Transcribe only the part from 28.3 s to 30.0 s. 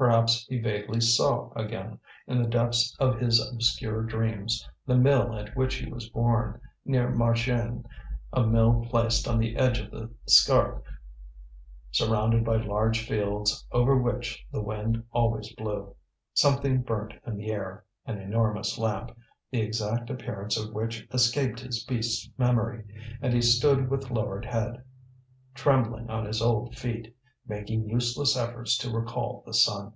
efforts to recall the sun.